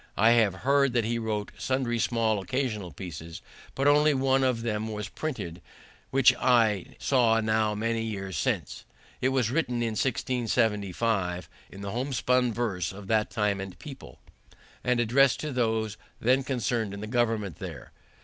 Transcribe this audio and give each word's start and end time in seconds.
I 0.17 0.31
have 0.31 0.55
heard 0.65 0.93
that 0.93 1.05
he 1.05 1.19
wrote 1.19 1.51
sundry 1.59 1.99
small 1.99 2.39
occasional 2.41 2.91
pieces, 2.91 3.39
but 3.75 3.85
only 3.87 4.15
one 4.15 4.43
of 4.43 4.63
them 4.63 4.87
was 4.91 5.07
printed, 5.09 5.61
which 6.09 6.33
I 6.37 6.95
saw 6.97 7.39
now 7.39 7.75
many 7.75 8.01
years 8.01 8.35
since. 8.35 8.83
It 9.21 9.29
was 9.29 9.51
written 9.51 9.83
in 9.83 9.89
1675, 9.91 11.47
in 11.69 11.81
the 11.81 11.91
home 11.91 12.13
spun 12.13 12.51
verse 12.51 12.91
of 12.91 13.05
that 13.09 13.29
time 13.29 13.61
and 13.61 13.77
people, 13.77 14.17
and 14.83 14.99
addressed 14.99 15.39
to 15.41 15.51
those 15.51 15.97
then 16.19 16.43
concerned 16.43 16.95
in 16.95 17.01
the 17.01 17.05
government 17.05 17.59
there. 17.59 17.91